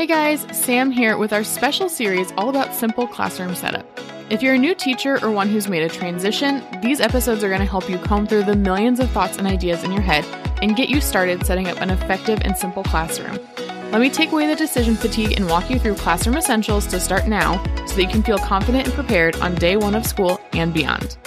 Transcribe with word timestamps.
Hey 0.00 0.06
guys, 0.06 0.46
Sam 0.52 0.90
here 0.90 1.18
with 1.18 1.30
our 1.30 1.44
special 1.44 1.90
series 1.90 2.32
all 2.38 2.48
about 2.48 2.74
simple 2.74 3.06
classroom 3.06 3.54
setup. 3.54 3.84
If 4.30 4.42
you're 4.42 4.54
a 4.54 4.58
new 4.58 4.74
teacher 4.74 5.22
or 5.22 5.30
one 5.30 5.50
who's 5.50 5.68
made 5.68 5.82
a 5.82 5.90
transition, 5.90 6.64
these 6.80 7.02
episodes 7.02 7.44
are 7.44 7.48
going 7.48 7.60
to 7.60 7.66
help 7.66 7.86
you 7.86 7.98
comb 7.98 8.26
through 8.26 8.44
the 8.44 8.56
millions 8.56 8.98
of 8.98 9.10
thoughts 9.10 9.36
and 9.36 9.46
ideas 9.46 9.84
in 9.84 9.92
your 9.92 10.00
head 10.00 10.24
and 10.62 10.74
get 10.74 10.88
you 10.88 11.02
started 11.02 11.44
setting 11.44 11.68
up 11.68 11.82
an 11.82 11.90
effective 11.90 12.40
and 12.44 12.56
simple 12.56 12.82
classroom. 12.82 13.38
Let 13.92 14.00
me 14.00 14.08
take 14.08 14.32
away 14.32 14.46
the 14.46 14.56
decision 14.56 14.96
fatigue 14.96 15.38
and 15.38 15.46
walk 15.50 15.68
you 15.68 15.78
through 15.78 15.96
classroom 15.96 16.38
essentials 16.38 16.86
to 16.86 16.98
start 16.98 17.28
now 17.28 17.62
so 17.84 17.96
that 17.96 18.02
you 18.02 18.08
can 18.08 18.22
feel 18.22 18.38
confident 18.38 18.86
and 18.86 18.94
prepared 18.94 19.36
on 19.36 19.54
day 19.56 19.76
one 19.76 19.94
of 19.94 20.06
school 20.06 20.40
and 20.54 20.72
beyond. 20.72 21.18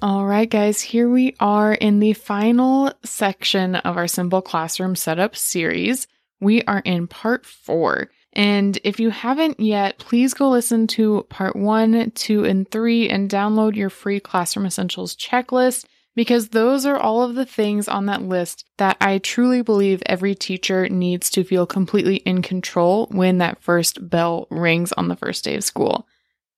All 0.00 0.24
right, 0.24 0.48
guys, 0.48 0.80
here 0.80 1.08
we 1.08 1.34
are 1.40 1.72
in 1.72 1.98
the 1.98 2.12
final 2.12 2.92
section 3.02 3.74
of 3.74 3.96
our 3.96 4.06
Simple 4.06 4.40
Classroom 4.40 4.94
Setup 4.94 5.34
series. 5.34 6.06
We 6.42 6.62
are 6.62 6.82
in 6.84 7.06
part 7.06 7.46
four. 7.46 8.10
And 8.32 8.76
if 8.82 8.98
you 8.98 9.10
haven't 9.10 9.60
yet, 9.60 9.98
please 9.98 10.34
go 10.34 10.50
listen 10.50 10.88
to 10.88 11.24
part 11.28 11.54
one, 11.54 12.10
two, 12.16 12.44
and 12.44 12.68
three 12.68 13.08
and 13.08 13.30
download 13.30 13.76
your 13.76 13.90
free 13.90 14.18
Classroom 14.18 14.66
Essentials 14.66 15.14
checklist 15.14 15.84
because 16.16 16.48
those 16.48 16.84
are 16.84 16.98
all 16.98 17.22
of 17.22 17.36
the 17.36 17.46
things 17.46 17.86
on 17.86 18.06
that 18.06 18.22
list 18.22 18.64
that 18.78 18.96
I 19.00 19.18
truly 19.18 19.62
believe 19.62 20.02
every 20.04 20.34
teacher 20.34 20.88
needs 20.88 21.30
to 21.30 21.44
feel 21.44 21.64
completely 21.64 22.16
in 22.16 22.42
control 22.42 23.06
when 23.12 23.38
that 23.38 23.62
first 23.62 24.10
bell 24.10 24.48
rings 24.50 24.92
on 24.92 25.06
the 25.06 25.16
first 25.16 25.44
day 25.44 25.54
of 25.54 25.62
school. 25.62 26.08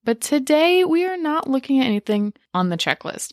But 0.02 0.22
today 0.22 0.82
we 0.84 1.04
are 1.04 1.18
not 1.18 1.50
looking 1.50 1.80
at 1.80 1.86
anything 1.86 2.32
on 2.54 2.70
the 2.70 2.78
checklist. 2.78 3.32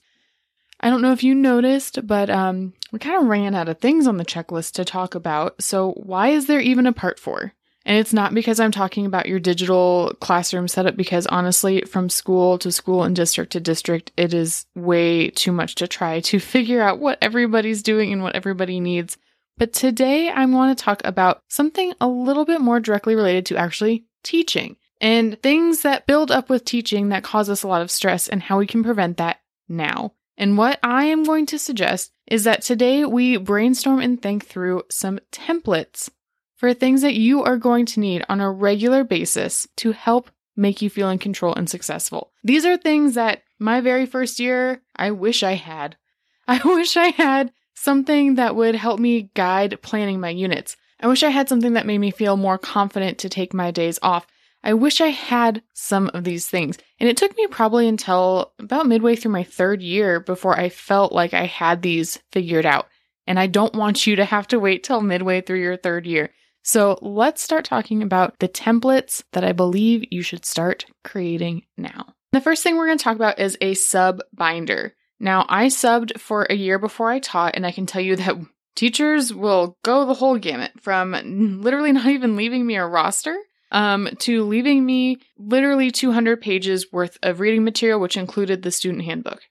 I 0.82 0.90
don't 0.90 1.02
know 1.02 1.14
if 1.14 1.24
you 1.24 1.36
noticed, 1.36 2.06
but 2.08 2.30
um, 2.30 2.74
we 2.92 3.00
kind 3.00 3.22
of 3.22 3.30
ran 3.30 3.54
out 3.54 3.70
of 3.70 3.80
things 3.80 4.08
on 4.08 4.18
the 4.18 4.26
checklist 4.26 4.74
to 4.74 4.86
talk 4.86 5.14
about. 5.14 5.62
So 5.62 5.92
why 5.92 6.30
is 6.30 6.48
there 6.48 6.60
even 6.60 6.88
a 6.88 6.94
part 6.94 7.20
four? 7.20 7.54
And 7.86 7.98
it's 7.98 8.14
not 8.14 8.34
because 8.34 8.60
I'm 8.60 8.72
talking 8.72 9.06
about 9.06 9.28
your 9.28 9.40
digital 9.40 10.16
classroom 10.20 10.68
setup, 10.68 10.96
because 10.96 11.26
honestly, 11.28 11.82
from 11.82 12.10
school 12.10 12.58
to 12.60 12.72
school 12.72 13.04
and 13.04 13.16
district 13.16 13.54
to 13.54 13.60
district, 13.60 14.12
it 14.18 14.34
is 14.34 14.66
way 14.76 15.30
too 15.30 15.52
much 15.52 15.76
to 15.76 15.88
try 15.88 16.20
to 16.22 16.40
figure 16.56 16.82
out 16.82 17.00
what 17.00 17.18
everybody's 17.22 17.84
doing 17.84 18.12
and 18.12 18.22
what 18.24 18.36
everybody 18.36 18.80
needs. 18.80 19.18
But 19.58 19.74
today 19.74 20.30
I 20.30 20.46
want 20.46 20.78
to 20.78 20.84
talk 20.84 21.02
about 21.04 21.42
something 21.48 21.94
a 22.02 22.08
little 22.08 22.46
bit 22.46 22.62
more 22.62 22.80
directly 22.80 23.16
related 23.16 23.46
to 23.48 23.58
actually 23.58 24.06
teaching 24.24 24.78
and 25.00 25.40
things 25.42 25.82
that 25.82 26.08
build 26.08 26.32
up 26.32 26.50
with 26.50 26.66
teaching 26.66 27.10
that 27.10 27.24
cause 27.24 27.50
us 27.50 27.64
a 27.64 27.68
lot 27.68 27.82
of 27.82 27.92
stress 27.92 28.28
and 28.28 28.42
how 28.42 28.60
we 28.60 28.68
can 28.68 28.84
prevent 28.84 29.18
that 29.18 29.42
now. 29.68 30.14
And 30.42 30.58
what 30.58 30.80
I 30.82 31.06
am 31.06 31.24
going 31.24 31.46
to 31.46 31.60
suggest 31.60 32.12
is 32.26 32.46
that 32.46 32.64
today 32.64 33.06
we 33.06 33.38
brainstorm 33.38 34.00
and 34.00 34.20
think 34.20 34.44
through 34.44 34.82
some 34.90 35.20
templates 35.32 36.10
for 36.56 36.74
things 36.74 37.04
that 37.04 37.14
you 37.14 37.44
are 37.44 37.58
going 37.58 37.86
to 37.86 38.00
need 38.00 38.26
on 38.28 38.42
a 38.42 38.52
regular 38.52 39.04
basis 39.04 39.68
to 39.78 39.92
help 39.92 40.32
make 40.58 40.82
you 40.82 40.90
feel 40.90 41.12
in 41.12 41.20
control 41.20 41.54
and 41.54 41.70
successful. 41.70 42.32
These 42.44 42.66
are 42.66 42.76
things 42.76 43.14
that 43.14 43.44
my 43.60 43.82
very 43.82 44.08
first 44.08 44.40
year, 44.40 44.82
I 44.96 45.12
wish 45.12 45.44
I 45.44 45.54
had. 45.54 45.96
I 46.48 46.60
wish 46.66 46.98
I 46.98 47.10
had 47.10 47.54
something 47.76 48.34
that 48.36 48.56
would 48.56 48.74
help 48.74 49.00
me 49.00 49.30
guide 49.36 49.80
planning 49.84 50.20
my 50.20 50.30
units. 50.30 50.76
I 51.00 51.06
wish 51.06 51.22
I 51.22 51.30
had 51.30 51.50
something 51.50 51.74
that 51.74 51.86
made 51.86 52.00
me 52.00 52.10
feel 52.10 52.36
more 52.36 52.58
confident 52.58 53.20
to 53.20 53.30
take 53.30 53.54
my 53.54 53.70
days 53.70 54.00
off. 54.02 54.26
I 54.64 54.74
wish 54.74 55.02
I 55.02 55.08
had 55.08 55.64
some 55.74 56.12
of 56.14 56.24
these 56.24 56.48
things. 56.48 56.78
And 57.00 57.10
it 57.10 57.18
took 57.18 57.36
me 57.36 57.48
probably 57.48 57.88
until 57.88 58.54
about 58.60 58.86
midway 58.86 59.16
through 59.16 59.32
my 59.32 59.44
third 59.44 59.82
year 59.82 60.20
before 60.20 60.60
I 60.60 60.70
felt 60.70 61.12
like 61.12 61.34
I 61.34 61.46
had 61.46 61.82
these 61.82 62.20
figured 62.32 62.66
out. 62.66 62.88
And 63.28 63.40
I 63.40 63.48
don't 63.48 63.76
want 63.76 64.06
you 64.06 64.16
to 64.18 64.26
have 64.26 64.48
to 64.48 64.60
wait 64.60 64.84
till 64.84 65.02
midway 65.02 65.42
through 65.42 65.62
your 65.62 65.78
third 65.78 66.06
year. 66.06 66.32
So 66.64 67.00
let's 67.02 67.42
start 67.42 67.66
talking 67.66 68.04
about 68.04 68.40
the 68.40 68.50
templates 68.50 69.24
that 69.32 69.44
I 69.44 69.52
believe 69.52 70.06
you 70.12 70.22
should 70.22 70.46
start 70.46 70.86
creating 71.04 71.64
now. 71.78 72.14
The 72.34 72.42
first 72.42 72.64
thing 72.64 72.78
we're 72.78 72.86
going 72.86 72.98
to 72.98 73.04
talk 73.04 73.16
about 73.16 73.40
is 73.40 73.58
a 73.62 73.74
sub 73.74 74.22
binder. 74.34 74.96
Now, 75.20 75.46
I 75.50 75.68
subbed 75.68 76.20
for 76.20 76.44
a 76.50 76.56
year 76.56 76.80
before 76.80 77.12
I 77.12 77.20
taught, 77.20 77.56
and 77.56 77.66
I 77.66 77.72
can 77.72 77.86
tell 77.86 78.02
you 78.02 78.16
that 78.16 78.38
teachers 78.76 79.34
will 79.34 79.78
go 79.84 80.06
the 80.06 80.14
whole 80.14 80.38
gamut 80.38 80.72
from 80.80 81.62
literally 81.62 81.92
not 81.92 82.08
even 82.08 82.36
leaving 82.36 82.66
me 82.66 82.76
a 82.76 82.86
roster 82.86 83.38
um, 83.72 84.10
to 84.20 84.44
leaving 84.44 84.86
me 84.86 85.20
literally 85.38 85.92
200 85.92 86.42
pages 86.42 86.92
worth 86.92 87.18
of 87.24 87.40
reading 87.40 87.64
material, 87.64 88.00
which 88.00 88.18
included 88.18 88.62
the 88.62 88.72
student 88.72 89.06
handbook. 89.06 89.42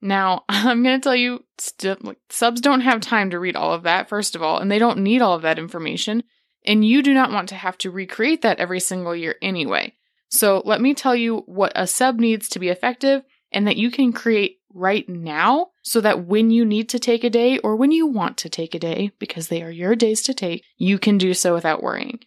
Now, 0.00 0.44
I'm 0.48 0.82
going 0.82 1.00
to 1.00 1.02
tell 1.02 1.16
you, 1.16 1.44
st- 1.58 2.18
subs 2.30 2.60
don't 2.60 2.82
have 2.82 3.00
time 3.00 3.30
to 3.30 3.38
read 3.38 3.56
all 3.56 3.72
of 3.72 3.84
that, 3.84 4.08
first 4.08 4.36
of 4.36 4.42
all, 4.42 4.58
and 4.58 4.70
they 4.70 4.78
don't 4.78 4.98
need 4.98 5.22
all 5.22 5.34
of 5.34 5.42
that 5.42 5.58
information. 5.58 6.22
And 6.64 6.84
you 6.84 7.02
do 7.02 7.14
not 7.14 7.32
want 7.32 7.48
to 7.50 7.54
have 7.54 7.78
to 7.78 7.90
recreate 7.90 8.42
that 8.42 8.58
every 8.58 8.80
single 8.80 9.14
year 9.14 9.36
anyway. 9.40 9.94
So 10.28 10.62
let 10.64 10.80
me 10.80 10.94
tell 10.94 11.14
you 11.14 11.38
what 11.46 11.72
a 11.76 11.86
sub 11.86 12.18
needs 12.18 12.48
to 12.50 12.58
be 12.58 12.68
effective 12.68 13.22
and 13.52 13.66
that 13.66 13.76
you 13.76 13.90
can 13.90 14.12
create 14.12 14.58
right 14.74 15.08
now 15.08 15.68
so 15.82 16.00
that 16.00 16.26
when 16.26 16.50
you 16.50 16.64
need 16.64 16.88
to 16.90 16.98
take 16.98 17.24
a 17.24 17.30
day 17.30 17.58
or 17.58 17.76
when 17.76 17.92
you 17.92 18.06
want 18.06 18.36
to 18.38 18.48
take 18.48 18.74
a 18.74 18.78
day, 18.80 19.12
because 19.18 19.48
they 19.48 19.62
are 19.62 19.70
your 19.70 19.94
days 19.94 20.22
to 20.22 20.34
take, 20.34 20.64
you 20.76 20.98
can 20.98 21.16
do 21.16 21.32
so 21.32 21.54
without 21.54 21.82
worrying. 21.82 22.18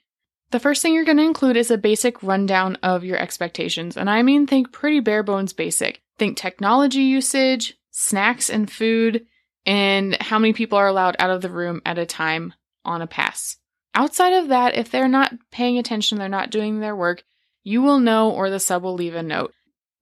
The 0.51 0.59
first 0.59 0.81
thing 0.81 0.93
you're 0.93 1.05
going 1.05 1.17
to 1.17 1.23
include 1.23 1.57
is 1.57 1.69
a 1.69 1.77
basic 1.77 2.23
rundown 2.23 2.75
of 2.77 3.03
your 3.03 3.17
expectations. 3.17 3.95
And 3.97 4.09
I 4.09 4.23
mean, 4.23 4.47
think 4.47 4.71
pretty 4.71 4.99
bare 4.99 5.21
bones 5.21 5.53
basic. 5.53 6.01
Think 6.17 6.37
technology 6.37 7.01
usage, 7.01 7.75
snacks 7.91 8.49
and 8.49 8.69
food, 8.69 9.25
and 9.65 10.19
how 10.21 10.39
many 10.39 10.53
people 10.53 10.77
are 10.77 10.87
allowed 10.87 11.15
out 11.19 11.29
of 11.29 11.41
the 11.41 11.51
room 11.51 11.81
at 11.85 11.99
a 11.99 12.05
time 12.05 12.53
on 12.83 13.01
a 13.01 13.07
pass. 13.07 13.57
Outside 13.93 14.33
of 14.33 14.47
that, 14.47 14.75
if 14.75 14.89
they're 14.89 15.07
not 15.07 15.33
paying 15.51 15.77
attention, 15.77 16.17
they're 16.17 16.29
not 16.29 16.51
doing 16.51 16.79
their 16.79 16.95
work, 16.95 17.23
you 17.63 17.81
will 17.81 17.99
know 17.99 18.31
or 18.31 18.49
the 18.49 18.59
sub 18.59 18.83
will 18.83 18.95
leave 18.95 19.15
a 19.15 19.21
note. 19.21 19.53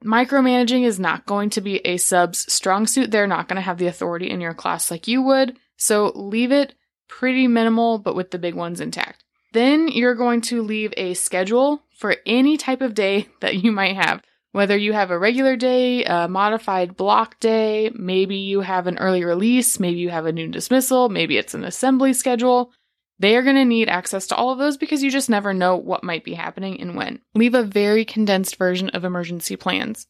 Micromanaging 0.03 0.85
is 0.85 1.00
not 1.00 1.25
going 1.25 1.50
to 1.50 1.62
be 1.62 1.78
a 1.85 1.97
sub's 1.97 2.52
strong 2.52 2.85
suit. 2.85 3.12
They're 3.12 3.28
not 3.28 3.47
going 3.47 3.56
to 3.56 3.62
have 3.62 3.79
the 3.79 3.88
authority 3.88 4.29
in 4.29 4.40
your 4.40 4.53
class 4.53 4.91
like 4.91 5.08
you 5.08 5.22
would. 5.24 5.58
So 5.75 6.12
leave 6.16 6.52
it 6.52 6.75
pretty 7.08 7.47
minimal, 7.47 7.97
but 7.97 8.16
with 8.16 8.31
the 8.31 8.40
big 8.40 8.53
ones 8.53 8.79
intact. 8.79 9.24
Then 9.53 9.88
you're 9.88 10.16
going 10.16 10.41
to 10.41 10.62
leave 10.62 10.94
a 10.97 11.13
schedule 11.13 11.81
for 11.96 12.16
any 12.25 12.58
type 12.58 12.81
of 12.81 12.94
day 12.94 13.28
that 13.41 13.63
you 13.63 13.72
might 13.72 13.96
have. 13.96 14.22
Whether 14.52 14.78
you 14.78 14.94
have 14.94 15.12
a 15.12 15.19
regular 15.19 15.56
day, 15.56 16.03
a 16.06 16.28
modified 16.28 16.97
block 16.97 17.40
day, 17.40 17.91
maybe 17.94 18.38
you 18.38 18.62
have 18.62 18.88
an 18.88 18.97
early 18.97 19.24
release, 19.24 19.80
maybe 19.80 20.00
you 20.00 20.09
have 20.09 20.25
a 20.25 20.31
noon 20.31 20.52
dismissal, 20.52 21.09
maybe 21.09 21.38
it's 21.38 21.53
an 21.53 21.63
assembly 21.63 22.13
schedule. 22.13 22.72
They 23.19 23.35
are 23.35 23.44
going 23.44 23.56
to 23.56 23.66
need 23.66 23.90
access 23.90 24.28
to 24.28 24.35
all 24.35 24.52
of 24.52 24.59
those 24.59 24.78
because 24.78 25.03
you 25.03 25.12
just 25.12 25.30
never 25.30 25.53
know 25.53 25.75
what 25.75 26.03
might 26.03 26.24
be 26.24 26.34
happening 26.34 26.79
and 26.79 26.96
when. 26.96 27.19
Leave 27.35 27.56
a 27.56 27.64
very 27.64 28.06
condensed 28.06 28.56
version 28.56 28.90
of 28.90 29.03
emergency 29.03 29.56
plans. 29.56 30.08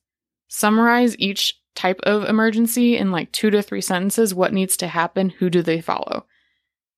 Summarize 0.47 1.17
each 1.17 1.59
type 1.75 1.99
of 2.03 2.23
emergency 2.25 2.97
in 2.97 3.11
like 3.11 3.31
two 3.31 3.49
to 3.49 3.61
three 3.61 3.81
sentences. 3.81 4.33
What 4.33 4.53
needs 4.53 4.77
to 4.77 4.87
happen? 4.87 5.29
Who 5.29 5.49
do 5.49 5.61
they 5.61 5.81
follow? 5.81 6.25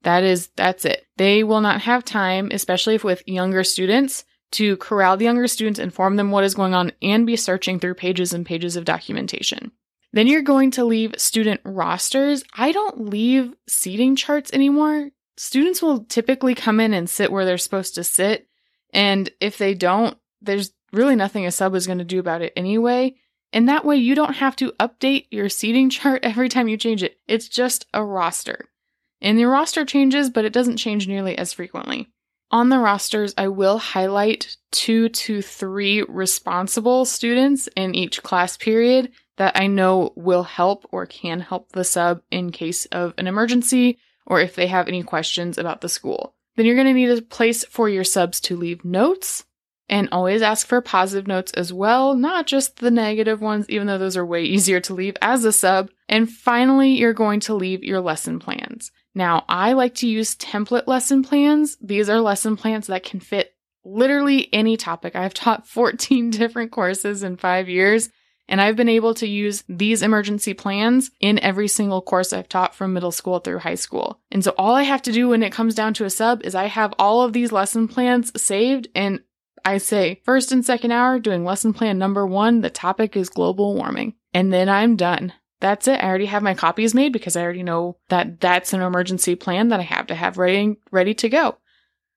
That 0.04 0.24
is, 0.24 0.50
that's 0.56 0.86
it. 0.86 1.06
They 1.19 1.44
will 1.44 1.62
not 1.62 1.81
have 1.81 2.03
time, 2.03 2.50
especially 2.52 2.96
if 2.96 3.03
with 3.03 3.22
younger 3.28 3.63
students, 3.63 4.25
to 4.53 4.78
corral 4.78 5.16
the 5.16 5.25
younger 5.25 5.47
students, 5.47 5.80
inform 5.80 6.16
them 6.16 6.31
what 6.31 6.44
is 6.44 6.56
going 6.56 6.74
on, 6.74 6.91
and 7.03 7.28
be 7.28 7.35
searching 7.35 7.80
through 7.80 7.94
pages 7.94 8.34
and 8.34 8.44
pages 8.44 8.75
of 8.75 8.85
documentation. 8.85 9.72
Then 10.12 10.25
you're 10.25 10.41
going 10.41 10.72
to 10.72 10.84
leave 10.84 11.13
student 11.18 11.62
rosters. 11.63 12.44
I 12.56 12.72
don't 12.72 13.12
leave 13.12 13.53
seating 13.68 14.16
charts 14.16 14.52
anymore 14.52 15.12
students 15.40 15.81
will 15.81 16.03
typically 16.03 16.53
come 16.53 16.81
in 16.81 16.94
and 16.94 17.09
sit 17.09 17.31
where 17.31 17.46
they're 17.46 17.58
supposed 17.58 17.96
to 17.96 18.03
sit. 18.03 18.47
And 18.91 19.29
if 19.40 19.58
they 19.58 19.74
don't, 19.74 20.18
there's 20.41 20.74
really 20.91 21.16
nothing 21.16 21.46
a 21.46 21.52
sub 21.52 21.75
is 21.75 21.88
going 21.88 22.00
to 22.00 22.03
do 22.03 22.19
about 22.19 22.41
it 22.41 22.52
anyway. 22.58 23.16
And 23.53 23.69
that 23.69 23.85
way 23.85 23.96
you 23.96 24.16
don't 24.16 24.35
have 24.35 24.56
to 24.58 24.74
update 24.74 25.28
your 25.31 25.47
seating 25.47 25.90
chart 25.90 26.24
every 26.24 26.50
time 26.50 26.68
you 26.68 26.78
change 26.78 27.03
it. 27.03 27.18
It's 27.28 27.47
just 27.47 27.88
a 27.94 28.03
roster. 28.03 28.68
And 29.22 29.40
your 29.40 29.52
roster 29.52 29.85
changes, 29.85 30.30
but 30.30 30.46
it 30.46 30.53
doesn't 30.53 30.78
change 30.78 31.07
nearly 31.07 31.38
as 31.38 31.53
frequently. 31.53 32.08
On 32.52 32.70
the 32.70 32.79
rosters, 32.79 33.34
I 33.38 33.47
will 33.47 33.78
highlight 33.78 34.58
two 34.72 35.09
to 35.09 35.41
three 35.41 36.02
responsible 36.03 37.05
students 37.05 37.70
in 37.76 37.94
each 37.94 38.23
class 38.23 38.58
period 38.58 39.11
that 39.38 39.55
I 39.55 39.67
know 39.67 40.14
will 40.16 40.44
help 40.44 40.88
or 40.91 41.05
can 41.05 41.41
help 41.41 41.72
the 41.72 41.84
sub 41.84 42.22
in 42.32 42.52
case 42.52 42.85
of 42.88 43.14
an 43.17 43.28
emergency 43.28 43.99
or 44.26 44.41
if 44.41 44.55
they 44.55 44.67
have 44.67 44.88
any 44.88 45.03
questions 45.03 45.58
about 45.58 45.82
the 45.82 45.90
school. 45.90 46.34
Then 46.55 46.66
you're 46.66 46.76
going 46.76 46.88
to 46.88 46.94
need 46.94 47.09
a 47.09 47.22
place 47.22 47.64
for 47.66 47.88
your 47.88 48.03
subs 48.03 48.40
to 48.41 48.55
leave 48.55 48.84
notes 48.84 49.46
and 49.88 50.09
always 50.11 50.41
ask 50.41 50.67
for 50.67 50.82
positive 50.82 51.28
notes 51.28 51.52
as 51.53 51.72
well, 51.72 52.16
not 52.16 52.47
just 52.47 52.78
the 52.78 52.91
negative 52.91 53.41
ones, 53.41 53.66
even 53.70 53.88
though 53.88 53.97
those 53.97 54.17
are 54.17 54.26
way 54.26 54.44
easier 54.46 54.79
to 54.82 54.94
leave 54.94 55.17
as 55.22 55.46
a 55.46 55.52
sub. 55.52 55.90
And 56.09 56.29
finally, 56.29 56.97
you're 56.97 57.14
going 57.14 57.40
to 57.41 57.53
leave 57.53 57.84
your 57.84 58.02
lesson 58.02 58.40
plans. 58.40 58.91
Now, 59.14 59.46
I 59.47 59.73
like 59.73 59.96
to 59.96 60.08
use 60.08 60.35
template 60.35 60.88
lesson 60.88 61.23
plans. 61.23 61.78
These 61.82 62.09
are 62.09 62.20
lesson 62.20 62.58
plans 62.58 62.88
that 62.88 63.03
can 63.03 63.20
fit 63.20 63.53
literally 63.85 64.52
any 64.52 64.76
topic. 64.76 65.16
I've 65.16 65.34
taught 65.34 65.67
14 65.67 66.32
different 66.32 66.72
courses 66.72 67.23
in 67.23 67.38
five 67.38 67.70
years, 67.70 68.09
And 68.47 68.59
I've 68.59 68.76
been 68.76 68.90
able 68.90 69.14
to 69.16 69.28
use 69.28 69.64
these 69.70 70.02
emergency 70.02 70.56
plans 70.56 71.11
in 71.20 71.38
every 71.40 71.67
single 71.67 72.02
course 72.02 72.34
I've 72.34 72.50
taught 72.50 72.73
from 72.73 72.94
middle 72.94 73.11
school 73.11 73.38
through 73.38 73.59
high 73.59 73.76
school. 73.76 74.20
And 74.32 74.44
so 74.44 74.56
all 74.58 74.73
I 74.73 74.84
have 74.84 75.03
to 75.03 75.11
do 75.11 75.29
when 75.29 75.44
it 75.44 75.53
comes 75.53 75.76
down 75.76 75.94
to 75.96 76.06
a 76.06 76.09
sub 76.09 76.44
is 76.44 76.56
I 76.56 76.66
have 76.66 76.96
all 76.97 77.22
of 77.22 77.34
these 77.34 77.52
lesson 77.52 77.88
plans 77.88 78.32
saved 78.41 78.88
and 78.96 79.20
I 79.64 79.78
say 79.78 80.22
first 80.23 80.52
and 80.52 80.66
second 80.66 80.91
hour 80.91 81.20
doing 81.20 81.44
lesson 81.44 81.73
plan 81.73 82.00
number 82.00 82.26
one, 82.26 82.61
the 82.61 82.72
topic 82.72 83.16
is 83.16 83.29
global 83.29 83.76
warming. 83.76 84.16
And 84.34 84.52
then 84.52 84.67
I'm 84.67 84.96
done. 84.96 85.34
That's 85.61 85.88
it. 85.88 86.02
I 86.02 86.08
already 86.08 86.28
have 86.28 86.44
my 86.44 86.53
copies 86.53 86.96
made 86.96 87.11
because 87.11 87.35
I 87.35 87.41
already 87.41 87.64
know 87.64 87.97
that 88.09 88.40
that's 88.40 88.73
an 88.73 88.82
emergency 88.82 89.35
plan 89.35 89.70
that 89.70 89.79
I 89.79 89.84
have 89.84 90.08
to 90.08 90.16
have 90.16 90.38
ready, 90.38 90.78
ready 90.91 91.14
to 91.16 91.29
go. 91.29 91.58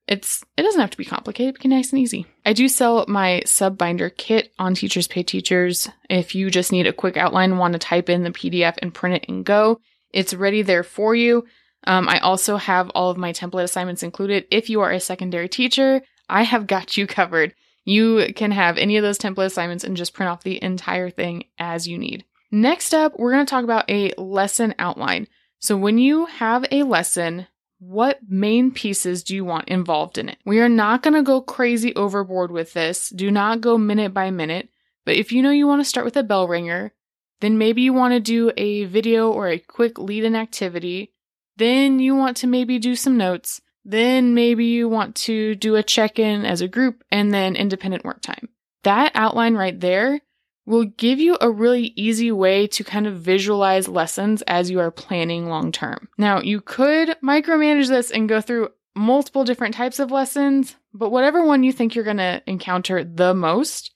It's 0.08 0.42
it 0.56 0.62
doesn't 0.62 0.80
have 0.80 0.90
to 0.90 0.96
be 0.96 1.04
complicated, 1.04 1.54
it 1.54 1.60
can 1.60 1.70
be 1.70 1.76
nice 1.76 1.92
and 1.92 2.00
easy. 2.00 2.26
I 2.44 2.52
do 2.52 2.68
sell 2.68 3.04
my 3.06 3.42
sub 3.46 3.78
binder 3.78 4.10
kit 4.10 4.52
on 4.58 4.74
Teachers 4.74 5.06
Pay 5.06 5.22
Teachers. 5.22 5.88
If 6.10 6.34
you 6.34 6.50
just 6.50 6.72
need 6.72 6.86
a 6.86 6.92
quick 6.92 7.16
outline, 7.16 7.56
want 7.56 7.72
to 7.74 7.78
type 7.78 8.08
in 8.08 8.24
the 8.24 8.30
PDF 8.30 8.74
and 8.82 8.92
print 8.92 9.16
it 9.16 9.28
and 9.28 9.44
go, 9.44 9.80
it's 10.12 10.34
ready 10.34 10.62
there 10.62 10.82
for 10.82 11.14
you. 11.14 11.44
Um, 11.84 12.08
I 12.08 12.18
also 12.18 12.56
have 12.56 12.90
all 12.90 13.10
of 13.10 13.16
my 13.16 13.32
template 13.32 13.64
assignments 13.64 14.02
included. 14.02 14.46
If 14.50 14.70
you 14.70 14.80
are 14.80 14.90
a 14.90 15.00
secondary 15.00 15.48
teacher, 15.48 16.02
I 16.28 16.42
have 16.42 16.66
got 16.66 16.96
you 16.96 17.06
covered. 17.06 17.54
You 17.84 18.32
can 18.34 18.52
have 18.52 18.78
any 18.78 18.96
of 18.96 19.02
those 19.02 19.18
template 19.18 19.46
assignments 19.46 19.82
and 19.82 19.96
just 19.96 20.14
print 20.14 20.30
off 20.30 20.44
the 20.44 20.62
entire 20.62 21.10
thing 21.10 21.44
as 21.58 21.88
you 21.88 21.98
need. 21.98 22.24
Next 22.54 22.92
up, 22.92 23.18
we're 23.18 23.32
going 23.32 23.46
to 23.46 23.50
talk 23.50 23.64
about 23.64 23.90
a 23.90 24.12
lesson 24.18 24.74
outline. 24.78 25.26
So 25.58 25.74
when 25.74 25.96
you 25.96 26.26
have 26.26 26.66
a 26.70 26.82
lesson, 26.82 27.46
what 27.78 28.20
main 28.28 28.72
pieces 28.72 29.22
do 29.22 29.34
you 29.34 29.42
want 29.42 29.68
involved 29.68 30.18
in 30.18 30.28
it? 30.28 30.36
We 30.44 30.60
are 30.60 30.68
not 30.68 31.02
going 31.02 31.14
to 31.14 31.22
go 31.22 31.40
crazy 31.40 31.96
overboard 31.96 32.52
with 32.52 32.74
this. 32.74 33.08
Do 33.08 33.30
not 33.30 33.62
go 33.62 33.78
minute 33.78 34.12
by 34.12 34.30
minute. 34.30 34.68
But 35.06 35.16
if 35.16 35.32
you 35.32 35.40
know 35.40 35.50
you 35.50 35.66
want 35.66 35.80
to 35.80 35.88
start 35.88 36.04
with 36.04 36.16
a 36.16 36.22
bell 36.22 36.46
ringer, 36.46 36.92
then 37.40 37.56
maybe 37.56 37.80
you 37.80 37.94
want 37.94 38.12
to 38.12 38.20
do 38.20 38.52
a 38.58 38.84
video 38.84 39.32
or 39.32 39.48
a 39.48 39.58
quick 39.58 39.98
lead 39.98 40.24
in 40.24 40.36
activity. 40.36 41.10
Then 41.56 42.00
you 42.00 42.14
want 42.14 42.36
to 42.38 42.46
maybe 42.46 42.78
do 42.78 42.94
some 42.94 43.16
notes. 43.16 43.62
Then 43.82 44.34
maybe 44.34 44.66
you 44.66 44.90
want 44.90 45.16
to 45.16 45.54
do 45.54 45.76
a 45.76 45.82
check 45.82 46.18
in 46.18 46.44
as 46.44 46.60
a 46.60 46.68
group 46.68 47.02
and 47.10 47.32
then 47.32 47.56
independent 47.56 48.04
work 48.04 48.20
time. 48.20 48.50
That 48.84 49.12
outline 49.14 49.54
right 49.54 49.80
there 49.80 50.20
will 50.64 50.84
give 50.84 51.18
you 51.18 51.36
a 51.40 51.50
really 51.50 51.92
easy 51.96 52.30
way 52.30 52.66
to 52.68 52.84
kind 52.84 53.06
of 53.06 53.18
visualize 53.18 53.88
lessons 53.88 54.42
as 54.42 54.70
you 54.70 54.78
are 54.80 54.90
planning 54.90 55.48
long 55.48 55.72
term. 55.72 56.08
Now, 56.16 56.40
you 56.40 56.60
could 56.60 57.16
micromanage 57.22 57.88
this 57.88 58.10
and 58.10 58.28
go 58.28 58.40
through 58.40 58.70
multiple 58.94 59.44
different 59.44 59.74
types 59.74 59.98
of 59.98 60.10
lessons, 60.10 60.76
but 60.94 61.10
whatever 61.10 61.44
one 61.44 61.62
you 61.62 61.72
think 61.72 61.94
you're 61.94 62.04
going 62.04 62.18
to 62.18 62.42
encounter 62.46 63.02
the 63.02 63.34
most, 63.34 63.92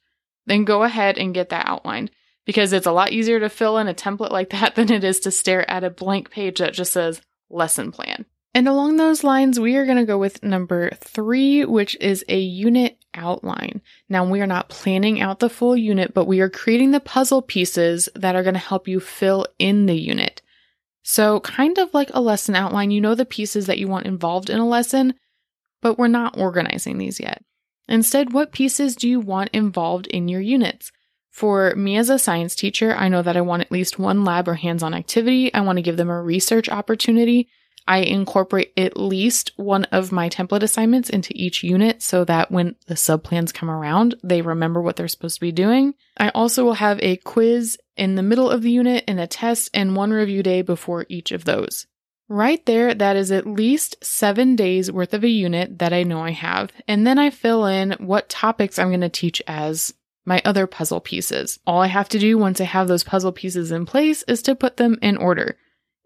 then 0.47 0.65
go 0.65 0.83
ahead 0.83 1.19
and 1.19 1.35
get 1.35 1.51
that 1.51 1.69
outlined 1.69 2.11
because 2.45 2.73
it's 2.73 2.87
a 2.87 2.93
lot 2.93 3.13
easier 3.13 3.41
to 3.41 3.49
fill 3.49 3.79
in 3.79 3.89
a 3.89 3.95
template 3.95 4.31
like 4.31 4.51
that 4.51 4.75
than 4.77 4.91
it 4.91 5.05
is 5.05 5.21
to 5.21 5.31
stare 5.31 5.69
at 5.71 5.85
a 5.85 5.91
blank 5.91 6.31
page 6.31 6.59
that 6.59 6.73
just 6.73 6.93
says 6.93 7.21
lesson 7.51 7.93
plan. 7.93 8.25
And 8.55 8.67
along 8.67 8.97
those 8.97 9.23
lines, 9.23 9.61
we 9.61 9.77
are 9.77 9.85
going 9.85 9.99
to 9.99 10.07
go 10.07 10.17
with 10.17 10.43
number 10.43 10.91
three, 11.05 11.67
which 11.67 11.95
is 12.01 12.25
a 12.27 12.39
unit 12.39 12.96
outline. 13.17 13.81
Now, 14.09 14.29
we 14.29 14.41
are 14.41 14.47
not 14.47 14.69
planning 14.69 15.21
out 15.21 15.41
the 15.41 15.51
full 15.51 15.77
unit, 15.77 16.15
but 16.15 16.27
we 16.27 16.41
are 16.41 16.51
creating 16.51 16.91
the 16.91 17.01
puzzle 17.01 17.43
pieces 17.43 18.09
that 18.15 18.37
are 18.37 18.43
going 18.43 18.55
to 18.55 18.61
help 18.61 18.87
you 18.87 19.01
fill 19.01 19.47
in 19.59 19.87
the 19.87 19.97
unit. 19.97 20.43
So, 21.03 21.41
kind 21.41 21.79
of 21.79 21.95
like 21.95 22.11
a 22.13 22.21
lesson 22.21 22.55
outline, 22.57 22.91
you 22.91 23.01
know 23.01 23.15
the 23.15 23.25
pieces 23.25 23.67
that 23.67 23.79
you 23.79 23.89
want 23.89 24.07
involved 24.07 24.51
in 24.51 24.59
a 24.59 24.67
lesson, 24.67 25.15
but 25.81 25.99
we're 25.99 26.09
not 26.09 26.39
organizing 26.39 26.99
these 26.99 27.21
yet. 27.21 27.45
Instead, 27.89 28.33
what 28.33 28.53
pieces 28.53 28.97
do 28.97 29.09
you 29.09 29.21
want 29.21 29.51
involved 29.53 30.07
in 30.09 30.29
your 30.29 30.41
units? 30.41 30.91
For 31.31 31.75
me 31.77 31.97
as 31.97 32.09
a 32.09 32.19
science 32.19 32.55
teacher, 32.55 32.95
I 32.95 33.09
know 33.09 33.23
that 33.23 33.37
I 33.37 33.43
want 33.43 33.63
at 33.63 33.71
least 33.71 33.99
one 33.99 34.25
lab 34.25 34.49
or 34.49 34.55
hands 34.55 34.83
on 34.83 34.95
activity. 34.95 35.53
I 35.53 35.61
want 35.61 35.77
to 35.77 35.83
give 35.83 35.97
them 35.97 36.09
a 36.09 36.23
research 36.23 36.69
opportunity. 36.69 37.49
I 37.89 37.99
incorporate 37.99 38.73
at 38.77 38.97
least 38.97 39.53
one 39.57 39.85
of 39.85 40.13
my 40.13 40.29
template 40.29 40.63
assignments 40.63 41.09
into 41.09 41.33
each 41.37 41.63
unit 41.63 42.03
so 42.03 42.25
that 42.25 42.51
when 42.51 42.75
the 42.87 42.95
subplans 42.95 43.55
come 43.55 43.71
around, 43.71 44.17
they 44.25 44.43
remember 44.43 44.81
what 44.83 44.97
they're 44.97 45.09
supposed 45.09 45.37
to 45.37 45.41
be 45.41 45.53
doing. 45.53 45.95
I 46.17 46.31
also 46.31 46.65
will 46.65 46.75
have 46.75 46.99
a 47.01 47.17
quiz 47.17 47.79
in 47.97 48.17
the 48.17 48.23
middle 48.23 48.51
of 48.51 48.63
the 48.63 48.71
unit 48.71 49.05
and 49.07 49.21
a 49.21 49.27
test 49.27 49.71
and 49.73 49.95
one 49.95 50.11
review 50.11 50.43
day 50.43 50.63
before 50.63 51.07
each 51.09 51.33
of 51.33 51.45
those. 51.45 51.87
Right 52.29 52.65
there, 52.67 52.93
that 52.93 53.15
is 53.15 53.31
at 53.31 53.47
least 53.47 54.05
seven 54.05 54.57
days 54.57 54.91
worth 54.91 55.15
of 55.15 55.23
a 55.23 55.29
unit 55.29 55.79
that 55.79 55.93
I 55.93 56.03
know 56.03 56.23
I 56.23 56.33
have. 56.33 56.73
And 56.89 57.07
then 57.07 57.21
I 57.21 57.31
fill 57.31 57.67
in 57.67 57.93
what 58.01 58.29
topics 58.29 58.81
I'm 58.81 58.89
going 58.89 59.01
to 59.03 59.09
teach 59.09 59.41
as 59.47 59.95
my 60.25 60.43
other 60.45 60.67
puzzle 60.67 61.01
pieces. 61.01 61.61
All 61.69 61.81
I 61.81 61.87
have 61.87 62.09
to 62.09 62.19
do 62.19 62.37
once 62.37 62.61
I 62.61 62.65
have 62.65 62.89
those 62.89 63.05
puzzle 63.05 63.31
pieces 63.31 63.71
in 63.71 63.87
place 63.87 64.25
is 64.25 64.43
to 64.43 64.57
put 64.57 64.77
them 64.77 64.99
in 65.01 65.17
order. 65.17 65.57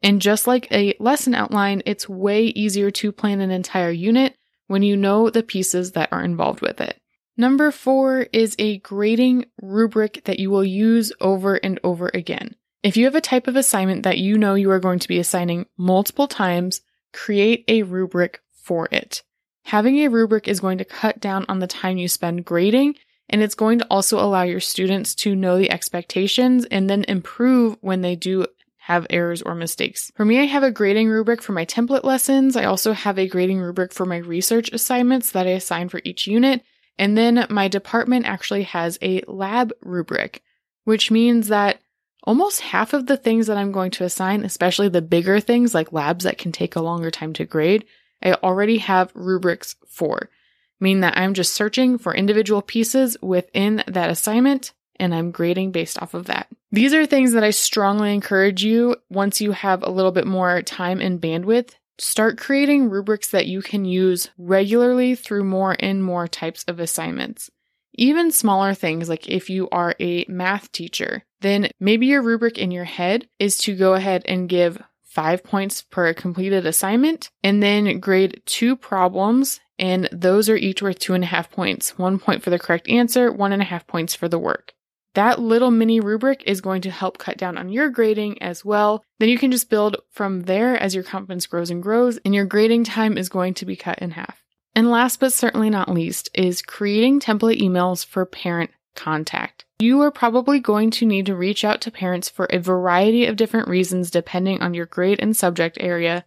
And 0.02 0.22
just 0.22 0.46
like 0.46 0.70
a 0.72 0.94
lesson 0.98 1.34
outline, 1.34 1.82
it's 1.84 2.08
way 2.08 2.46
easier 2.46 2.90
to 2.92 3.12
plan 3.12 3.40
an 3.40 3.50
entire 3.50 3.90
unit 3.90 4.34
when 4.66 4.82
you 4.82 4.96
know 4.96 5.30
the 5.30 5.42
pieces 5.42 5.92
that 5.92 6.08
are 6.12 6.22
involved 6.22 6.60
with 6.60 6.80
it. 6.80 7.00
Number 7.36 7.70
four 7.70 8.26
is 8.32 8.54
a 8.58 8.78
grading 8.78 9.46
rubric 9.60 10.24
that 10.24 10.38
you 10.38 10.50
will 10.50 10.64
use 10.64 11.12
over 11.20 11.56
and 11.56 11.80
over 11.82 12.10
again. 12.12 12.54
If 12.82 12.96
you 12.96 13.04
have 13.04 13.14
a 13.14 13.20
type 13.20 13.46
of 13.46 13.56
assignment 13.56 14.04
that 14.04 14.18
you 14.18 14.38
know 14.38 14.54
you 14.54 14.70
are 14.70 14.80
going 14.80 14.98
to 15.00 15.08
be 15.08 15.18
assigning 15.18 15.66
multiple 15.76 16.28
times, 16.28 16.80
create 17.12 17.64
a 17.68 17.82
rubric 17.82 18.40
for 18.52 18.88
it. 18.90 19.22
Having 19.64 19.98
a 19.98 20.08
rubric 20.08 20.48
is 20.48 20.60
going 20.60 20.78
to 20.78 20.84
cut 20.84 21.20
down 21.20 21.44
on 21.48 21.58
the 21.58 21.66
time 21.66 21.98
you 21.98 22.08
spend 22.08 22.44
grading, 22.44 22.94
and 23.28 23.42
it's 23.42 23.54
going 23.54 23.78
to 23.78 23.86
also 23.90 24.18
allow 24.18 24.42
your 24.42 24.60
students 24.60 25.14
to 25.16 25.36
know 25.36 25.58
the 25.58 25.70
expectations 25.70 26.64
and 26.70 26.88
then 26.88 27.04
improve 27.04 27.76
when 27.80 28.00
they 28.00 28.16
do 28.16 28.46
have 28.80 29.06
errors 29.10 29.42
or 29.42 29.54
mistakes. 29.54 30.10
For 30.16 30.24
me, 30.24 30.40
I 30.40 30.44
have 30.44 30.62
a 30.62 30.70
grading 30.70 31.08
rubric 31.08 31.42
for 31.42 31.52
my 31.52 31.66
template 31.66 32.02
lessons. 32.02 32.56
I 32.56 32.64
also 32.64 32.92
have 32.92 33.18
a 33.18 33.28
grading 33.28 33.60
rubric 33.60 33.92
for 33.92 34.06
my 34.06 34.16
research 34.16 34.72
assignments 34.72 35.32
that 35.32 35.46
I 35.46 35.50
assign 35.50 35.90
for 35.90 36.00
each 36.02 36.26
unit. 36.26 36.62
And 36.98 37.16
then 37.16 37.46
my 37.50 37.68
department 37.68 38.26
actually 38.26 38.64
has 38.64 38.98
a 39.02 39.22
lab 39.28 39.72
rubric, 39.82 40.42
which 40.84 41.10
means 41.10 41.48
that 41.48 41.80
almost 42.24 42.60
half 42.60 42.92
of 42.92 43.06
the 43.06 43.16
things 43.16 43.46
that 43.46 43.56
I'm 43.56 43.72
going 43.72 43.90
to 43.92 44.04
assign, 44.04 44.44
especially 44.44 44.88
the 44.88 45.02
bigger 45.02 45.40
things 45.40 45.74
like 45.74 45.92
labs 45.92 46.24
that 46.24 46.38
can 46.38 46.50
take 46.52 46.74
a 46.74 46.82
longer 46.82 47.10
time 47.10 47.32
to 47.34 47.44
grade, 47.44 47.84
I 48.22 48.32
already 48.32 48.78
have 48.78 49.12
rubrics 49.14 49.76
for, 49.88 50.30
meaning 50.78 51.00
that 51.00 51.16
I'm 51.16 51.34
just 51.34 51.54
searching 51.54 51.98
for 51.98 52.14
individual 52.14 52.62
pieces 52.62 53.16
within 53.22 53.82
that 53.86 54.10
assignment 54.10 54.72
and 54.96 55.14
I'm 55.14 55.30
grading 55.30 55.72
based 55.72 56.00
off 56.00 56.14
of 56.14 56.26
that. 56.26 56.48
These 56.72 56.94
are 56.94 57.04
things 57.04 57.32
that 57.32 57.42
I 57.42 57.50
strongly 57.50 58.14
encourage 58.14 58.62
you 58.62 58.96
once 59.08 59.40
you 59.40 59.52
have 59.52 59.82
a 59.82 59.90
little 59.90 60.12
bit 60.12 60.26
more 60.26 60.62
time 60.62 61.00
and 61.00 61.20
bandwidth. 61.20 61.70
Start 61.98 62.38
creating 62.38 62.88
rubrics 62.88 63.30
that 63.30 63.46
you 63.46 63.60
can 63.60 63.84
use 63.84 64.30
regularly 64.38 65.16
through 65.16 65.44
more 65.44 65.74
and 65.80 66.02
more 66.02 66.28
types 66.28 66.64
of 66.68 66.78
assignments. 66.78 67.50
Even 67.94 68.30
smaller 68.30 68.72
things 68.72 69.08
like 69.08 69.28
if 69.28 69.50
you 69.50 69.68
are 69.70 69.96
a 69.98 70.24
math 70.28 70.70
teacher, 70.70 71.24
then 71.40 71.68
maybe 71.80 72.06
your 72.06 72.22
rubric 72.22 72.56
in 72.56 72.70
your 72.70 72.84
head 72.84 73.28
is 73.40 73.58
to 73.58 73.74
go 73.74 73.94
ahead 73.94 74.22
and 74.26 74.48
give 74.48 74.80
five 75.02 75.42
points 75.42 75.82
per 75.82 76.14
completed 76.14 76.66
assignment 76.66 77.30
and 77.42 77.60
then 77.60 77.98
grade 77.98 78.42
two 78.46 78.76
problems. 78.76 79.58
And 79.76 80.08
those 80.12 80.48
are 80.48 80.56
each 80.56 80.82
worth 80.82 81.00
two 81.00 81.14
and 81.14 81.24
a 81.24 81.26
half 81.26 81.50
points. 81.50 81.98
One 81.98 82.20
point 82.20 82.44
for 82.44 82.50
the 82.50 82.60
correct 82.60 82.88
answer, 82.88 83.32
one 83.32 83.52
and 83.52 83.60
a 83.60 83.64
half 83.64 83.88
points 83.88 84.14
for 84.14 84.28
the 84.28 84.38
work. 84.38 84.74
That 85.14 85.40
little 85.40 85.70
mini 85.70 85.98
rubric 85.98 86.44
is 86.46 86.60
going 86.60 86.82
to 86.82 86.90
help 86.90 87.18
cut 87.18 87.36
down 87.36 87.58
on 87.58 87.68
your 87.68 87.88
grading 87.90 88.40
as 88.42 88.64
well. 88.64 89.02
Then 89.18 89.28
you 89.28 89.38
can 89.38 89.50
just 89.50 89.68
build 89.68 89.96
from 90.10 90.42
there 90.42 90.76
as 90.76 90.94
your 90.94 91.04
confidence 91.04 91.46
grows 91.46 91.70
and 91.70 91.82
grows, 91.82 92.18
and 92.24 92.34
your 92.34 92.44
grading 92.44 92.84
time 92.84 93.18
is 93.18 93.28
going 93.28 93.54
to 93.54 93.66
be 93.66 93.74
cut 93.74 93.98
in 93.98 94.12
half. 94.12 94.42
And 94.74 94.90
last 94.90 95.18
but 95.18 95.32
certainly 95.32 95.68
not 95.68 95.88
least 95.88 96.30
is 96.32 96.62
creating 96.62 97.20
template 97.20 97.60
emails 97.60 98.06
for 98.06 98.24
parent 98.24 98.70
contact. 98.94 99.64
You 99.80 100.00
are 100.02 100.10
probably 100.10 100.60
going 100.60 100.90
to 100.92 101.06
need 101.06 101.26
to 101.26 101.34
reach 101.34 101.64
out 101.64 101.80
to 101.82 101.90
parents 101.90 102.28
for 102.28 102.46
a 102.50 102.58
variety 102.58 103.26
of 103.26 103.36
different 103.36 103.68
reasons 103.68 104.10
depending 104.10 104.62
on 104.62 104.74
your 104.74 104.86
grade 104.86 105.18
and 105.20 105.36
subject 105.36 105.78
area. 105.80 106.24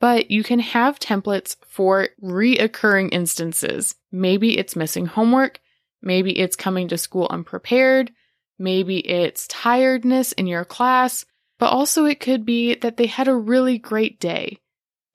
But 0.00 0.30
you 0.30 0.42
can 0.42 0.58
have 0.58 0.98
templates 0.98 1.56
for 1.66 2.08
reoccurring 2.22 3.08
instances. 3.12 3.94
Maybe 4.12 4.58
it's 4.58 4.76
missing 4.76 5.06
homework. 5.06 5.60
Maybe 6.04 6.38
it's 6.38 6.54
coming 6.54 6.88
to 6.88 6.98
school 6.98 7.26
unprepared. 7.30 8.12
Maybe 8.58 8.98
it's 8.98 9.48
tiredness 9.48 10.32
in 10.32 10.46
your 10.46 10.64
class, 10.64 11.24
but 11.58 11.70
also 11.70 12.04
it 12.04 12.20
could 12.20 12.44
be 12.44 12.74
that 12.76 12.98
they 12.98 13.06
had 13.06 13.26
a 13.26 13.34
really 13.34 13.78
great 13.78 14.20
day. 14.20 14.58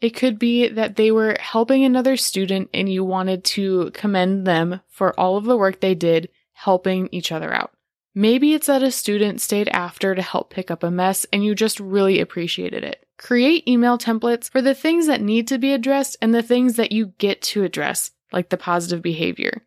It 0.02 0.12
could 0.12 0.40
be 0.40 0.68
that 0.68 0.96
they 0.96 1.12
were 1.12 1.38
helping 1.40 1.84
another 1.86 2.18
student 2.18 2.70
and 2.74 2.92
you 2.92 3.04
wanted 3.04 3.44
to 3.46 3.92
commend 3.92 4.48
them 4.48 4.82
for 4.90 5.18
all 5.20 5.38
of 5.38 5.46
the 5.46 5.58
work 5.58 5.80
they 5.80 5.96
did 5.96 6.30
helping 6.54 7.08
each 7.12 7.32
other 7.32 7.54
out. 7.54 7.72
Maybe 8.16 8.54
it's 8.54 8.68
that 8.68 8.82
a 8.82 8.92
student 8.92 9.40
stayed 9.40 9.70
after 9.70 10.16
to 10.16 10.22
help 10.22 10.50
pick 10.50 10.72
up 10.72 10.84
a 10.84 10.90
mess 10.90 11.26
and 11.32 11.44
you 11.44 11.54
just 11.54 11.80
really 11.80 12.20
appreciated 12.20 12.84
it. 12.84 13.06
Create 13.18 13.68
email 13.68 13.98
templates 13.98 14.50
for 14.50 14.62
the 14.62 14.74
things 14.74 15.08
that 15.08 15.22
need 15.22 15.48
to 15.50 15.58
be 15.58 15.74
addressed 15.74 16.18
and 16.22 16.34
the 16.34 16.42
things 16.42 16.76
that 16.78 16.92
you 16.92 17.14
get 17.18 17.42
to 17.44 17.64
address, 17.64 18.12
like 18.32 18.50
the 18.50 18.58
positive 18.58 19.02
behavior. 19.02 19.62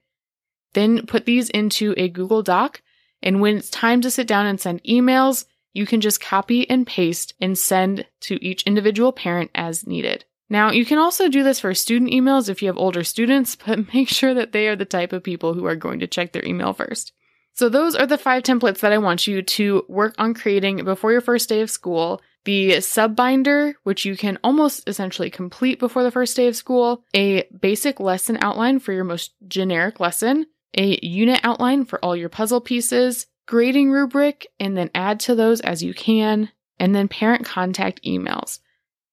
Then 0.74 1.06
put 1.06 1.26
these 1.26 1.50
into 1.50 1.94
a 1.96 2.08
Google 2.08 2.42
Doc 2.42 2.82
And 3.22 3.40
when 3.40 3.56
it's 3.56 3.70
time 3.70 4.00
to 4.00 4.10
sit 4.10 4.26
down 4.26 4.46
and 4.46 4.60
send 4.60 4.82
emails, 4.84 5.44
you 5.72 5.86
can 5.86 6.00
just 6.00 6.20
copy 6.20 6.68
and 6.68 6.86
paste 6.86 7.34
and 7.40 7.56
send 7.56 8.06
to 8.22 8.44
each 8.44 8.64
individual 8.64 9.12
parent 9.12 9.50
as 9.54 9.86
needed. 9.86 10.24
Now, 10.50 10.70
you 10.70 10.84
can 10.84 10.98
also 10.98 11.28
do 11.28 11.42
this 11.42 11.60
for 11.60 11.72
student 11.72 12.10
emails 12.10 12.50
if 12.50 12.60
you 12.60 12.68
have 12.68 12.76
older 12.76 13.04
students, 13.04 13.56
but 13.66 13.94
make 13.94 14.08
sure 14.08 14.34
that 14.34 14.52
they 14.52 14.68
are 14.68 14.76
the 14.76 14.84
type 14.84 15.12
of 15.12 15.22
people 15.22 15.54
who 15.54 15.64
are 15.64 15.76
going 15.76 16.00
to 16.00 16.06
check 16.06 16.32
their 16.32 16.44
email 16.44 16.72
first. 16.72 17.12
So, 17.54 17.68
those 17.68 17.94
are 17.94 18.06
the 18.06 18.18
five 18.18 18.42
templates 18.42 18.80
that 18.80 18.92
I 18.92 18.98
want 18.98 19.26
you 19.26 19.42
to 19.42 19.84
work 19.88 20.14
on 20.18 20.34
creating 20.34 20.84
before 20.84 21.12
your 21.12 21.20
first 21.20 21.48
day 21.48 21.60
of 21.60 21.70
school. 21.70 22.20
The 22.44 22.80
sub 22.80 23.14
binder, 23.14 23.76
which 23.84 24.04
you 24.04 24.16
can 24.16 24.38
almost 24.42 24.88
essentially 24.88 25.30
complete 25.30 25.78
before 25.78 26.02
the 26.02 26.10
first 26.10 26.34
day 26.36 26.48
of 26.48 26.56
school, 26.56 27.04
a 27.14 27.44
basic 27.60 28.00
lesson 28.00 28.36
outline 28.40 28.78
for 28.80 28.92
your 28.92 29.04
most 29.04 29.32
generic 29.46 30.00
lesson, 30.00 30.46
a 30.76 30.98
unit 31.04 31.40
outline 31.42 31.84
for 31.84 32.02
all 32.04 32.16
your 32.16 32.28
puzzle 32.28 32.60
pieces, 32.60 33.26
grading 33.46 33.90
rubric, 33.90 34.46
and 34.58 34.76
then 34.76 34.90
add 34.94 35.20
to 35.20 35.34
those 35.34 35.60
as 35.60 35.82
you 35.82 35.94
can, 35.94 36.50
and 36.78 36.94
then 36.94 37.08
parent 37.08 37.44
contact 37.44 38.02
emails. 38.04 38.60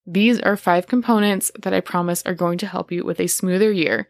These 0.06 0.40
are 0.40 0.56
five 0.56 0.86
components 0.86 1.52
that 1.58 1.74
I 1.74 1.80
promise 1.80 2.22
are 2.26 2.34
going 2.34 2.58
to 2.58 2.66
help 2.66 2.90
you 2.90 3.04
with 3.04 3.20
a 3.20 3.26
smoother 3.26 3.70
year. 3.70 4.08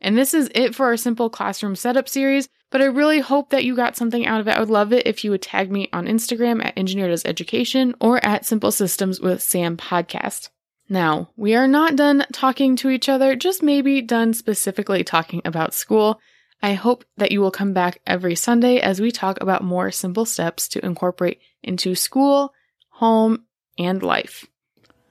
And 0.00 0.16
this 0.16 0.34
is 0.34 0.50
it 0.54 0.74
for 0.74 0.86
our 0.86 0.96
simple 0.96 1.30
classroom 1.30 1.76
setup 1.76 2.08
series, 2.08 2.48
but 2.70 2.82
I 2.82 2.86
really 2.86 3.20
hope 3.20 3.50
that 3.50 3.64
you 3.64 3.76
got 3.76 3.96
something 3.96 4.26
out 4.26 4.40
of 4.40 4.48
it. 4.48 4.56
I 4.56 4.60
would 4.60 4.70
love 4.70 4.92
it 4.92 5.06
if 5.06 5.24
you 5.24 5.30
would 5.30 5.42
tag 5.42 5.70
me 5.70 5.88
on 5.92 6.06
Instagram 6.06 6.64
at 6.64 6.76
Engineer 6.76 7.08
Does 7.08 7.24
Education 7.24 7.94
or 8.00 8.24
at 8.24 8.44
Simple 8.44 8.72
Systems 8.72 9.20
with 9.20 9.40
Sam 9.42 9.76
Podcast. 9.76 10.50
Now, 10.88 11.30
we 11.36 11.54
are 11.54 11.66
not 11.66 11.96
done 11.96 12.26
talking 12.32 12.76
to 12.76 12.90
each 12.90 13.08
other, 13.08 13.34
just 13.34 13.62
maybe 13.62 14.02
done 14.02 14.34
specifically 14.34 15.02
talking 15.02 15.42
about 15.44 15.74
school. 15.74 16.20
I 16.62 16.74
hope 16.74 17.04
that 17.16 17.32
you 17.32 17.40
will 17.40 17.50
come 17.50 17.72
back 17.72 18.00
every 18.06 18.34
Sunday 18.34 18.78
as 18.78 19.00
we 19.00 19.10
talk 19.10 19.38
about 19.40 19.62
more 19.62 19.90
simple 19.90 20.24
steps 20.24 20.68
to 20.68 20.84
incorporate 20.84 21.40
into 21.62 21.94
school, 21.94 22.52
home, 22.90 23.44
and 23.78 24.02
life. 24.02 24.46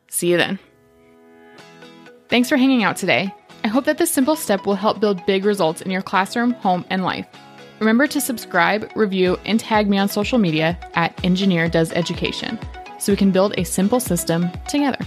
See 0.10 0.32
you 0.32 0.38
then. 0.38 0.60
Thanks 2.30 2.50
for 2.50 2.58
hanging 2.58 2.84
out 2.84 2.98
today. 2.98 3.34
I 3.64 3.68
hope 3.68 3.86
that 3.86 3.98
this 3.98 4.12
simple 4.12 4.36
step 4.36 4.66
will 4.66 4.76
help 4.76 5.00
build 5.00 5.26
big 5.26 5.46
results 5.46 5.82
in 5.82 5.92
your 5.92 6.02
classroom, 6.02 6.52
home, 6.54 6.86
and 6.90 7.04
life. 7.04 7.28
Remember 7.80 8.08
to 8.08 8.22
subscribe, 8.22 8.90
review, 8.96 9.38
and 9.46 9.60
tag 9.60 9.90
me 9.90 9.98
on 9.98 10.08
social 10.08 10.40
media 10.40 10.78
at 10.94 11.24
Engineer 11.24 11.68
Does 11.68 11.92
Education 11.92 12.58
so 13.00 13.12
we 13.12 13.18
can 13.18 13.32
build 13.32 13.54
a 13.58 13.66
simple 13.66 14.00
system 14.00 14.50
together. 14.68 15.00